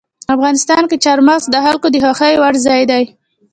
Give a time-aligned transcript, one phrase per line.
[0.35, 3.03] افغانستان کې چار مغز د خلکو د خوښې وړ ځای دی.